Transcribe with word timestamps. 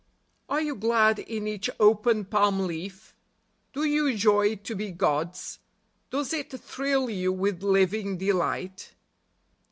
Are 0.49 0.61
you 0.61 0.73
glad 0.75 1.19
in 1.19 1.45
each 1.45 1.69
open 1.79 2.25
palm 2.25 2.61
leaf? 2.61 3.13
Do 3.71 3.83
you 3.83 4.17
joy 4.17 4.55
to 4.55 4.73
be 4.75 4.89
God's? 4.89 5.59
Does 6.09 6.33
it 6.33 6.49
thrill 6.59 7.07
you 7.07 7.31
with 7.31 7.61
living 7.61 8.17
delight 8.17 8.95